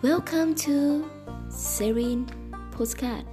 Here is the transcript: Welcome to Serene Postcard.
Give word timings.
Welcome 0.00 0.54
to 0.54 1.10
Serene 1.48 2.30
Postcard. 2.70 3.24